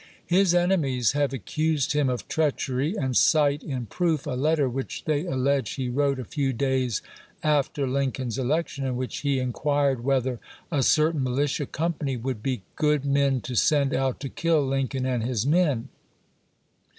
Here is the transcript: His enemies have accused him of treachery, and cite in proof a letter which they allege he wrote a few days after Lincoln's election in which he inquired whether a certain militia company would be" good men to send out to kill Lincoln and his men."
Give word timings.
His 0.25 0.55
enemies 0.55 1.11
have 1.11 1.31
accused 1.31 1.93
him 1.93 2.09
of 2.09 2.27
treachery, 2.27 2.95
and 2.95 3.15
cite 3.15 3.61
in 3.61 3.85
proof 3.85 4.25
a 4.25 4.31
letter 4.31 4.67
which 4.67 5.05
they 5.05 5.27
allege 5.27 5.73
he 5.75 5.89
wrote 5.91 6.17
a 6.17 6.25
few 6.25 6.53
days 6.53 7.03
after 7.43 7.85
Lincoln's 7.85 8.39
election 8.39 8.83
in 8.83 8.95
which 8.95 9.19
he 9.19 9.37
inquired 9.37 10.03
whether 10.03 10.39
a 10.71 10.81
certain 10.81 11.21
militia 11.23 11.67
company 11.67 12.17
would 12.17 12.41
be" 12.41 12.63
good 12.85 13.05
men 13.05 13.41
to 13.41 13.53
send 13.53 13.93
out 13.93 14.19
to 14.21 14.29
kill 14.29 14.65
Lincoln 14.65 15.05
and 15.05 15.21
his 15.23 15.45
men." 15.45 15.89